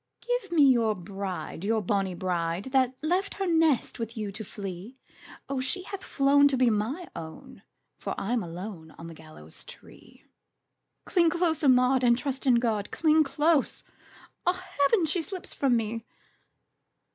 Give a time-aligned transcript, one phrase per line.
[0.21, 4.97] "Give me your bride, your bonnie bride, That left her nest with you to flee!
[5.47, 7.61] O, she hath flown to be my own,
[7.99, 10.25] For I'm alone on the gallows tree!"
[11.05, 12.89] "Cling closer, Maud, and trust in God!
[12.89, 13.83] Cling close!
[14.47, 16.03] Ah, heaven, she slips from me!"